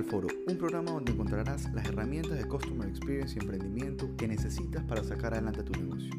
al 0.00 0.06
Foro, 0.06 0.28
un 0.46 0.56
programa 0.56 0.92
donde 0.92 1.12
encontrarás 1.12 1.70
las 1.74 1.84
herramientas 1.86 2.38
de 2.38 2.48
Customer 2.48 2.88
Experience 2.88 3.34
y 3.34 3.42
emprendimiento 3.42 4.08
que 4.16 4.26
necesitas 4.26 4.82
para 4.84 5.04
sacar 5.04 5.34
adelante 5.34 5.62
tu 5.62 5.72
negocio. 5.72 6.10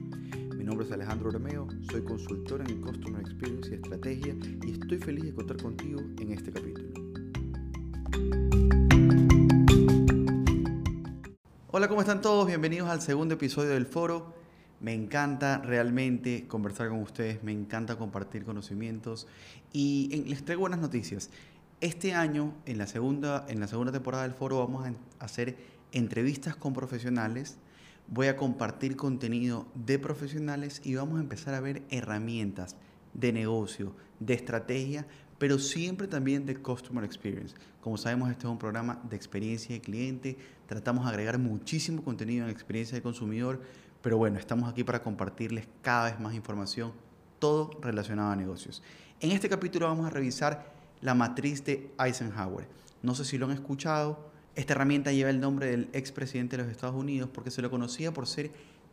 Mi 0.55 0.63
nombre 0.63 0.85
es 0.85 0.91
Alejandro 0.91 1.31
Romeo, 1.31 1.67
soy 1.89 2.03
consultor 2.03 2.61
en 2.61 2.79
Customer 2.79 3.19
Experience 3.19 3.71
y 3.71 3.73
Estrategia 3.73 4.35
y 4.63 4.73
estoy 4.73 4.99
feliz 4.99 5.23
de 5.23 5.33
contar 5.33 5.57
contigo 5.57 5.99
en 6.19 6.31
este 6.31 6.51
capítulo. 6.51 6.89
Hola, 11.71 11.87
¿cómo 11.87 12.01
están 12.01 12.21
todos? 12.21 12.45
Bienvenidos 12.45 12.87
al 12.87 13.01
segundo 13.01 13.33
episodio 13.33 13.71
del 13.71 13.87
Foro. 13.87 14.35
Me 14.79 14.93
encanta 14.93 15.57
realmente 15.57 16.47
conversar 16.47 16.89
con 16.89 17.01
ustedes, 17.01 17.41
me 17.43 17.51
encanta 17.51 17.97
compartir 17.97 18.43
conocimientos 18.43 19.27
y 19.73 20.23
les 20.27 20.45
traigo 20.45 20.61
buenas 20.61 20.79
noticias. 20.81 21.31
Este 21.81 22.13
año, 22.13 22.53
en 22.67 22.77
la, 22.77 22.85
segunda, 22.85 23.43
en 23.49 23.59
la 23.59 23.67
segunda 23.67 23.91
temporada 23.91 24.21
del 24.21 24.33
foro, 24.33 24.59
vamos 24.59 24.85
a 24.85 24.93
hacer 25.25 25.57
entrevistas 25.91 26.55
con 26.55 26.73
profesionales, 26.73 27.57
voy 28.07 28.27
a 28.27 28.37
compartir 28.37 28.95
contenido 28.95 29.65
de 29.73 29.97
profesionales 29.97 30.79
y 30.85 30.93
vamos 30.93 31.17
a 31.17 31.21
empezar 31.21 31.55
a 31.55 31.59
ver 31.59 31.81
herramientas 31.89 32.75
de 33.15 33.33
negocio, 33.33 33.95
de 34.19 34.35
estrategia, 34.35 35.07
pero 35.39 35.57
siempre 35.57 36.07
también 36.07 36.45
de 36.45 36.55
Customer 36.55 37.03
Experience. 37.03 37.55
Como 37.81 37.97
sabemos, 37.97 38.29
este 38.29 38.45
es 38.45 38.51
un 38.51 38.59
programa 38.59 39.01
de 39.09 39.15
experiencia 39.15 39.73
de 39.73 39.81
cliente, 39.81 40.37
tratamos 40.67 41.05
de 41.05 41.09
agregar 41.09 41.39
muchísimo 41.39 42.03
contenido 42.03 42.45
en 42.45 42.51
experiencia 42.51 42.95
de 42.95 43.01
consumidor, 43.01 43.59
pero 44.03 44.19
bueno, 44.19 44.37
estamos 44.37 44.69
aquí 44.69 44.83
para 44.83 45.01
compartirles 45.01 45.67
cada 45.81 46.11
vez 46.11 46.19
más 46.19 46.35
información, 46.35 46.91
todo 47.39 47.71
relacionado 47.81 48.29
a 48.29 48.35
negocios. 48.35 48.83
En 49.19 49.31
este 49.31 49.49
capítulo 49.49 49.87
vamos 49.87 50.05
a 50.05 50.11
revisar 50.11 50.79
la 51.01 51.15
matriz 51.15 51.65
de 51.65 51.91
Eisenhower. 51.99 52.67
No 53.01 53.15
sé 53.15 53.25
si 53.25 53.37
lo 53.37 53.47
han 53.47 53.51
escuchado. 53.51 54.31
Esta 54.55 54.73
herramienta 54.73 55.11
lleva 55.11 55.29
el 55.29 55.39
nombre 55.39 55.67
del 55.67 55.89
expresidente 55.93 56.57
de 56.57 56.63
los 56.63 56.71
Estados 56.71 56.95
Unidos 56.95 57.29
porque 57.33 57.51
se 57.51 57.61
lo 57.61 57.69
conocía 57.69 58.13
por 58.13 58.27
ser 58.27 58.51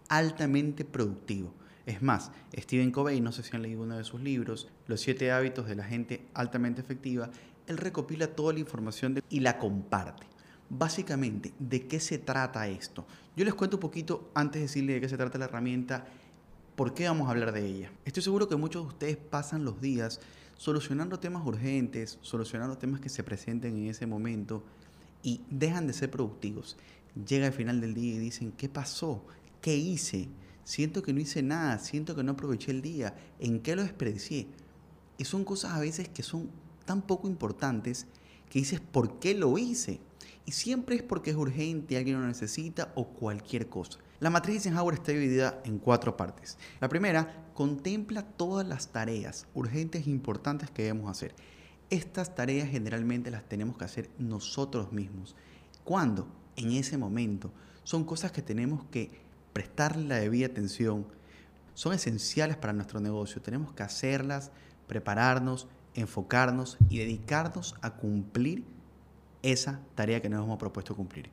altamente 0.08 0.84
productivo. 0.84 1.52
Es 1.86 2.02
más, 2.02 2.30
Stephen 2.56 2.90
Covey, 2.90 3.20
no 3.20 3.32
sé 3.32 3.42
si 3.42 3.56
han 3.56 3.62
leído 3.62 3.82
uno 3.82 3.96
de 3.96 4.04
sus 4.04 4.20
libros, 4.20 4.68
Los 4.86 5.00
siete 5.00 5.32
hábitos 5.32 5.66
de 5.66 5.74
la 5.74 5.84
gente 5.84 6.26
altamente 6.34 6.80
efectiva, 6.80 7.30
él 7.66 7.78
recopila 7.78 8.26
toda 8.28 8.52
la 8.52 8.60
información 8.60 9.22
y 9.30 9.40
la 9.40 9.58
comparte. 9.58 10.26
Básicamente, 10.70 11.54
¿de 11.58 11.86
qué 11.86 11.98
se 11.98 12.18
trata 12.18 12.68
esto? 12.68 13.06
Yo 13.36 13.44
les 13.44 13.54
cuento 13.54 13.76
un 13.76 13.80
poquito 13.80 14.30
antes 14.34 14.60
de 14.60 14.66
decirle 14.66 14.94
de 14.94 15.00
qué 15.00 15.08
se 15.08 15.16
trata 15.16 15.38
la 15.38 15.46
herramienta, 15.46 16.06
por 16.76 16.92
qué 16.92 17.08
vamos 17.08 17.26
a 17.26 17.30
hablar 17.30 17.52
de 17.52 17.64
ella. 17.64 17.90
Estoy 18.04 18.22
seguro 18.22 18.48
que 18.48 18.56
muchos 18.56 18.82
de 18.82 18.88
ustedes 18.88 19.16
pasan 19.16 19.64
los 19.64 19.80
días 19.80 20.20
solucionando 20.58 21.20
temas 21.20 21.46
urgentes, 21.46 22.18
solucionando 22.20 22.76
temas 22.76 23.00
que 23.00 23.08
se 23.08 23.22
presenten 23.22 23.78
en 23.78 23.86
ese 23.86 24.06
momento 24.06 24.64
y 25.22 25.40
dejan 25.48 25.86
de 25.86 25.94
ser 25.94 26.10
productivos. 26.10 26.76
Llega 27.26 27.46
al 27.46 27.52
final 27.52 27.80
del 27.80 27.94
día 27.94 28.16
y 28.16 28.18
dicen, 28.18 28.52
¿qué 28.52 28.68
pasó? 28.68 29.24
¿Qué 29.62 29.76
hice? 29.76 30.28
Siento 30.64 31.00
que 31.00 31.14
no 31.14 31.20
hice 31.20 31.42
nada, 31.42 31.78
siento 31.78 32.14
que 32.14 32.24
no 32.24 32.32
aproveché 32.32 32.72
el 32.72 32.82
día, 32.82 33.16
¿en 33.38 33.60
qué 33.60 33.74
lo 33.74 33.82
desperdicié? 33.82 34.48
Y 35.16 35.24
son 35.24 35.44
cosas 35.44 35.72
a 35.72 35.80
veces 35.80 36.08
que 36.08 36.22
son 36.22 36.50
tan 36.84 37.02
poco 37.02 37.28
importantes 37.28 38.06
que 38.50 38.58
dices, 38.58 38.80
¿por 38.80 39.18
qué 39.20 39.34
lo 39.34 39.56
hice? 39.58 40.00
Y 40.48 40.52
siempre 40.52 40.96
es 40.96 41.02
porque 41.02 41.28
es 41.28 41.36
urgente, 41.36 41.98
alguien 41.98 42.22
lo 42.22 42.26
necesita 42.26 42.90
o 42.94 43.08
cualquier 43.08 43.68
cosa. 43.68 43.98
La 44.18 44.30
matriz 44.30 44.54
Eisenhower 44.54 44.94
está 44.94 45.12
dividida 45.12 45.60
en 45.66 45.78
cuatro 45.78 46.16
partes. 46.16 46.56
La 46.80 46.88
primera 46.88 47.50
contempla 47.52 48.22
todas 48.22 48.66
las 48.66 48.88
tareas 48.88 49.46
urgentes 49.52 50.06
e 50.06 50.10
importantes 50.10 50.70
que 50.70 50.84
debemos 50.84 51.10
hacer. 51.10 51.34
Estas 51.90 52.34
tareas 52.34 52.70
generalmente 52.70 53.30
las 53.30 53.46
tenemos 53.46 53.76
que 53.76 53.84
hacer 53.84 54.08
nosotros 54.16 54.90
mismos. 54.90 55.36
¿Cuándo? 55.84 56.26
En 56.56 56.72
ese 56.72 56.96
momento. 56.96 57.52
Son 57.84 58.04
cosas 58.04 58.32
que 58.32 58.40
tenemos 58.40 58.84
que 58.84 59.10
prestarle 59.52 60.08
la 60.08 60.16
debida 60.16 60.46
atención. 60.46 61.06
Son 61.74 61.92
esenciales 61.92 62.56
para 62.56 62.72
nuestro 62.72 63.00
negocio. 63.00 63.42
Tenemos 63.42 63.74
que 63.74 63.82
hacerlas, 63.82 64.50
prepararnos, 64.86 65.68
enfocarnos 65.92 66.78
y 66.88 67.00
dedicarnos 67.00 67.74
a 67.82 67.96
cumplir 67.96 68.77
esa 69.42 69.80
tarea 69.94 70.20
que 70.20 70.28
nos 70.28 70.44
hemos 70.44 70.58
propuesto 70.58 70.96
cumplir. 70.96 71.30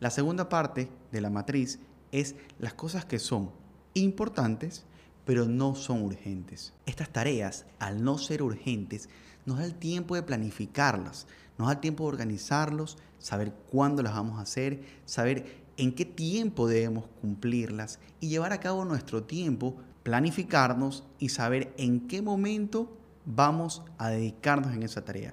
La 0.00 0.10
segunda 0.10 0.48
parte 0.48 0.88
de 1.10 1.20
la 1.20 1.30
matriz 1.30 1.78
es 2.10 2.34
las 2.58 2.74
cosas 2.74 3.04
que 3.04 3.18
son 3.18 3.50
importantes, 3.94 4.84
pero 5.24 5.46
no 5.46 5.74
son 5.74 6.02
urgentes. 6.02 6.72
Estas 6.86 7.10
tareas, 7.10 7.66
al 7.78 8.02
no 8.02 8.18
ser 8.18 8.42
urgentes, 8.42 9.08
nos 9.46 9.58
da 9.58 9.64
el 9.64 9.74
tiempo 9.74 10.14
de 10.14 10.22
planificarlas, 10.22 11.26
nos 11.58 11.68
da 11.68 11.74
el 11.74 11.80
tiempo 11.80 12.04
de 12.04 12.08
organizarlos, 12.08 12.98
saber 13.18 13.52
cuándo 13.70 14.02
las 14.02 14.14
vamos 14.14 14.38
a 14.38 14.42
hacer, 14.42 14.82
saber 15.04 15.62
en 15.76 15.94
qué 15.94 16.04
tiempo 16.04 16.66
debemos 16.66 17.06
cumplirlas 17.20 17.98
y 18.20 18.28
llevar 18.28 18.52
a 18.52 18.60
cabo 18.60 18.84
nuestro 18.84 19.24
tiempo, 19.24 19.76
planificarnos 20.02 21.04
y 21.18 21.28
saber 21.28 21.72
en 21.78 22.08
qué 22.08 22.22
momento 22.22 22.96
vamos 23.24 23.82
a 23.98 24.10
dedicarnos 24.10 24.74
en 24.74 24.82
esa 24.82 25.04
tarea. 25.04 25.32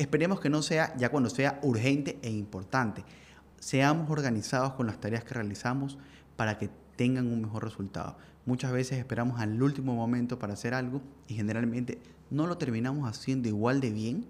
Esperemos 0.00 0.40
que 0.40 0.48
no 0.48 0.62
sea 0.62 0.96
ya 0.96 1.10
cuando 1.10 1.28
sea 1.28 1.60
urgente 1.62 2.18
e 2.22 2.30
importante 2.30 3.04
seamos 3.58 4.10
organizados 4.10 4.72
con 4.72 4.86
las 4.86 4.98
tareas 4.98 5.24
que 5.24 5.34
realizamos 5.34 5.98
para 6.36 6.56
que 6.56 6.70
tengan 6.96 7.26
un 7.26 7.42
mejor 7.42 7.64
resultado. 7.64 8.16
Muchas 8.46 8.72
veces 8.72 8.98
esperamos 8.98 9.40
al 9.40 9.62
último 9.62 9.94
momento 9.94 10.38
para 10.38 10.54
hacer 10.54 10.72
algo 10.72 11.02
y 11.28 11.34
generalmente 11.34 11.98
no 12.30 12.46
lo 12.46 12.56
terminamos 12.56 13.06
haciendo 13.06 13.48
igual 13.48 13.82
de 13.82 13.90
bien 13.90 14.24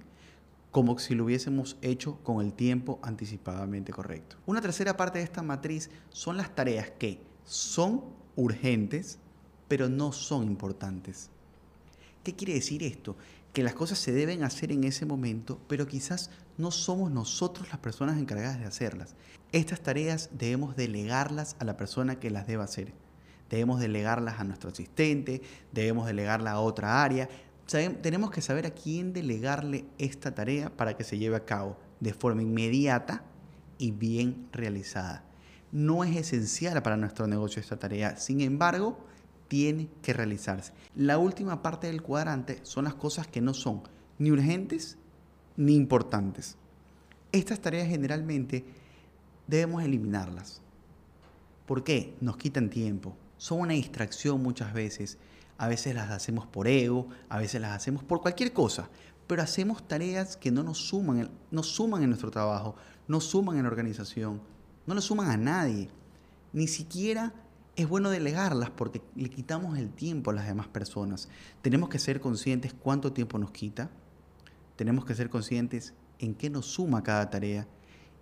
como 0.72 0.98
si 0.98 1.14
lo 1.14 1.26
hubiésemos 1.26 1.76
hecho 1.82 2.18
con 2.24 2.44
el 2.44 2.52
tiempo 2.52 2.98
anticipadamente 3.04 3.92
correcto. 3.92 4.38
Una 4.46 4.60
tercera 4.60 4.96
parte 4.96 5.18
de 5.20 5.24
esta 5.24 5.44
matriz 5.44 5.88
son 6.08 6.36
las 6.36 6.52
tareas 6.52 6.90
que 6.98 7.22
son 7.44 8.02
urgentes, 8.34 9.20
pero 9.68 9.88
no 9.88 10.10
son 10.10 10.48
importantes. 10.48 11.30
¿Qué 12.22 12.34
quiere 12.34 12.54
decir 12.54 12.82
esto? 12.82 13.16
Que 13.52 13.62
las 13.62 13.74
cosas 13.74 13.98
se 13.98 14.12
deben 14.12 14.44
hacer 14.44 14.72
en 14.72 14.84
ese 14.84 15.06
momento, 15.06 15.58
pero 15.68 15.86
quizás 15.86 16.30
no 16.58 16.70
somos 16.70 17.10
nosotros 17.10 17.68
las 17.70 17.78
personas 17.78 18.18
encargadas 18.18 18.58
de 18.58 18.66
hacerlas. 18.66 19.14
Estas 19.52 19.80
tareas 19.80 20.30
debemos 20.32 20.76
delegarlas 20.76 21.56
a 21.58 21.64
la 21.64 21.76
persona 21.76 22.20
que 22.20 22.30
las 22.30 22.46
deba 22.46 22.64
hacer. 22.64 22.92
Debemos 23.48 23.80
delegarlas 23.80 24.38
a 24.38 24.44
nuestro 24.44 24.70
asistente, 24.70 25.42
debemos 25.72 26.06
delegarla 26.06 26.52
a 26.52 26.60
otra 26.60 27.02
área. 27.02 27.28
Tenemos 28.02 28.30
que 28.30 28.42
saber 28.42 28.66
a 28.66 28.70
quién 28.70 29.12
delegarle 29.12 29.86
esta 29.98 30.34
tarea 30.34 30.76
para 30.76 30.96
que 30.96 31.04
se 31.04 31.18
lleve 31.18 31.36
a 31.36 31.44
cabo 31.44 31.76
de 31.98 32.12
forma 32.12 32.42
inmediata 32.42 33.24
y 33.78 33.90
bien 33.92 34.48
realizada. 34.52 35.24
No 35.72 36.04
es 36.04 36.16
esencial 36.16 36.82
para 36.82 36.96
nuestro 36.96 37.26
negocio 37.26 37.60
esta 37.60 37.78
tarea, 37.78 38.16
sin 38.16 38.40
embargo, 38.40 38.98
tiene 39.50 39.88
que 40.00 40.12
realizarse. 40.12 40.72
La 40.94 41.18
última 41.18 41.60
parte 41.60 41.88
del 41.88 42.02
cuadrante 42.02 42.60
son 42.62 42.84
las 42.84 42.94
cosas 42.94 43.26
que 43.26 43.40
no 43.40 43.52
son 43.52 43.82
ni 44.16 44.30
urgentes 44.30 44.96
ni 45.56 45.74
importantes. 45.74 46.56
Estas 47.32 47.58
tareas 47.58 47.88
generalmente 47.88 48.64
debemos 49.48 49.82
eliminarlas. 49.82 50.62
¿Por 51.66 51.82
qué? 51.82 52.14
Nos 52.20 52.36
quitan 52.36 52.70
tiempo. 52.70 53.16
Son 53.38 53.58
una 53.58 53.72
distracción 53.74 54.40
muchas 54.40 54.72
veces. 54.72 55.18
A 55.58 55.66
veces 55.66 55.96
las 55.96 56.10
hacemos 56.10 56.46
por 56.46 56.68
ego, 56.68 57.08
a 57.28 57.38
veces 57.38 57.60
las 57.60 57.72
hacemos 57.72 58.04
por 58.04 58.20
cualquier 58.20 58.52
cosa, 58.52 58.88
pero 59.26 59.42
hacemos 59.42 59.86
tareas 59.86 60.36
que 60.36 60.52
no 60.52 60.62
nos 60.62 60.78
suman, 60.78 61.28
no 61.50 61.64
suman 61.64 62.04
en 62.04 62.10
nuestro 62.10 62.30
trabajo, 62.30 62.76
no 63.08 63.20
suman 63.20 63.56
en 63.56 63.64
la 63.64 63.68
organización, 63.68 64.40
no 64.86 64.94
nos 64.94 65.06
suman 65.06 65.28
a 65.28 65.36
nadie. 65.36 65.90
Ni 66.52 66.68
siquiera 66.68 67.32
es 67.82 67.88
bueno 67.88 68.10
delegarlas 68.10 68.70
porque 68.70 69.02
le 69.14 69.30
quitamos 69.30 69.78
el 69.78 69.90
tiempo 69.90 70.30
a 70.30 70.34
las 70.34 70.46
demás 70.46 70.68
personas. 70.68 71.28
Tenemos 71.62 71.88
que 71.88 71.98
ser 71.98 72.20
conscientes 72.20 72.74
cuánto 72.74 73.12
tiempo 73.12 73.38
nos 73.38 73.50
quita, 73.52 73.90
tenemos 74.76 75.04
que 75.04 75.14
ser 75.14 75.30
conscientes 75.30 75.94
en 76.18 76.34
qué 76.34 76.50
nos 76.50 76.66
suma 76.66 77.02
cada 77.02 77.30
tarea 77.30 77.66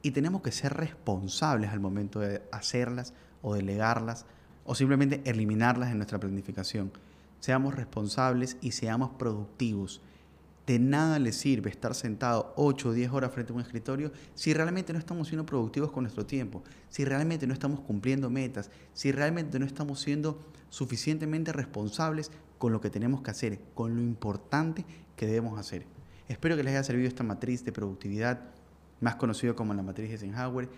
y 0.02 0.12
tenemos 0.12 0.42
que 0.42 0.52
ser 0.52 0.74
responsables 0.74 1.70
al 1.70 1.80
momento 1.80 2.20
de 2.20 2.42
hacerlas 2.52 3.14
o 3.42 3.54
delegarlas 3.54 4.26
o 4.64 4.74
simplemente 4.74 5.22
eliminarlas 5.24 5.90
en 5.90 5.98
nuestra 5.98 6.20
planificación. 6.20 6.92
Seamos 7.40 7.74
responsables 7.74 8.56
y 8.60 8.72
seamos 8.72 9.10
productivos. 9.18 10.02
De 10.68 10.78
nada 10.78 11.18
le 11.18 11.32
sirve 11.32 11.70
estar 11.70 11.94
sentado 11.94 12.52
8 12.56 12.90
o 12.90 12.92
10 12.92 13.10
horas 13.12 13.32
frente 13.32 13.52
a 13.52 13.56
un 13.56 13.62
escritorio 13.62 14.12
si 14.34 14.52
realmente 14.52 14.92
no 14.92 14.98
estamos 14.98 15.28
siendo 15.28 15.46
productivos 15.46 15.90
con 15.90 16.02
nuestro 16.04 16.26
tiempo, 16.26 16.62
si 16.90 17.06
realmente 17.06 17.46
no 17.46 17.54
estamos 17.54 17.80
cumpliendo 17.80 18.28
metas, 18.28 18.70
si 18.92 19.10
realmente 19.10 19.58
no 19.58 19.64
estamos 19.64 19.98
siendo 19.98 20.44
suficientemente 20.68 21.54
responsables 21.54 22.30
con 22.58 22.70
lo 22.70 22.82
que 22.82 22.90
tenemos 22.90 23.22
que 23.22 23.30
hacer, 23.30 23.60
con 23.72 23.96
lo 23.96 24.02
importante 24.02 24.84
que 25.16 25.26
debemos 25.26 25.58
hacer. 25.58 25.86
Espero 26.28 26.54
que 26.54 26.62
les 26.62 26.74
haya 26.74 26.84
servido 26.84 27.08
esta 27.08 27.24
matriz 27.24 27.64
de 27.64 27.72
productividad, 27.72 28.38
más 29.00 29.16
conocida 29.16 29.54
como 29.54 29.72
la 29.72 29.82
matriz 29.82 30.08
de 30.08 30.16
Eisenhower. 30.16 30.68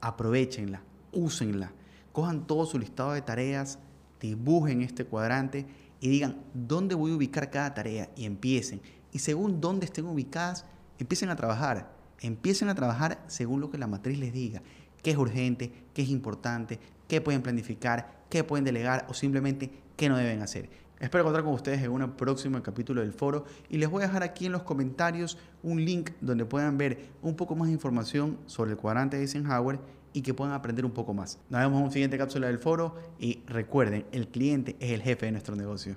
Aprovechenla, 0.00 0.84
úsenla, 1.10 1.72
cojan 2.12 2.46
todo 2.46 2.66
su 2.66 2.78
listado 2.78 3.10
de 3.14 3.22
tareas, 3.22 3.80
dibujen 4.20 4.82
este 4.82 5.04
cuadrante 5.04 5.66
y 5.98 6.08
digan 6.08 6.40
dónde 6.54 6.94
voy 6.94 7.10
a 7.10 7.16
ubicar 7.16 7.50
cada 7.50 7.74
tarea 7.74 8.10
y 8.14 8.26
empiecen. 8.26 8.80
Y 9.14 9.20
según 9.20 9.60
dónde 9.60 9.86
estén 9.86 10.06
ubicadas, 10.06 10.66
empiecen 10.98 11.30
a 11.30 11.36
trabajar. 11.36 11.94
Empiecen 12.20 12.68
a 12.68 12.74
trabajar 12.74 13.22
según 13.28 13.60
lo 13.60 13.70
que 13.70 13.78
la 13.78 13.86
matriz 13.86 14.18
les 14.18 14.32
diga, 14.32 14.60
qué 15.02 15.12
es 15.12 15.16
urgente, 15.16 15.72
qué 15.94 16.02
es 16.02 16.08
importante, 16.08 16.80
qué 17.06 17.20
pueden 17.20 17.40
planificar, 17.40 18.24
qué 18.28 18.42
pueden 18.42 18.64
delegar 18.64 19.06
o 19.08 19.14
simplemente 19.14 19.70
qué 19.96 20.08
no 20.08 20.16
deben 20.16 20.42
hacer. 20.42 20.68
Espero 20.98 21.22
contar 21.22 21.44
con 21.44 21.52
ustedes 21.52 21.80
en 21.80 21.90
un 21.92 22.10
próximo 22.16 22.60
capítulo 22.60 23.02
del 23.02 23.12
foro 23.12 23.44
y 23.68 23.78
les 23.78 23.88
voy 23.88 24.02
a 24.02 24.06
dejar 24.06 24.24
aquí 24.24 24.46
en 24.46 24.52
los 24.52 24.62
comentarios 24.64 25.38
un 25.62 25.84
link 25.84 26.10
donde 26.20 26.44
puedan 26.44 26.76
ver 26.76 27.10
un 27.22 27.36
poco 27.36 27.54
más 27.54 27.68
de 27.68 27.74
información 27.74 28.38
sobre 28.46 28.72
el 28.72 28.76
cuadrante 28.76 29.16
de 29.16 29.22
Eisenhower 29.22 29.78
y 30.12 30.22
que 30.22 30.34
puedan 30.34 30.54
aprender 30.54 30.84
un 30.84 30.92
poco 30.92 31.14
más. 31.14 31.38
Nos 31.50 31.60
vemos 31.60 31.78
en 31.78 31.84
un 31.84 31.92
siguiente 31.92 32.18
cápsula 32.18 32.48
del 32.48 32.58
foro 32.58 32.96
y 33.20 33.44
recuerden, 33.46 34.06
el 34.10 34.26
cliente 34.26 34.76
es 34.80 34.90
el 34.90 35.02
jefe 35.02 35.26
de 35.26 35.32
nuestro 35.32 35.54
negocio. 35.54 35.94